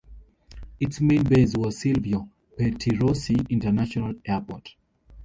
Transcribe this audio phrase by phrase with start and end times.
[0.79, 4.73] Its main base was Silvio Pettirossi International Airport.